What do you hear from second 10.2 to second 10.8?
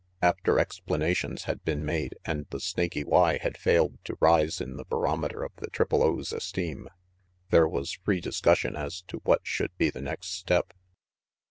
step.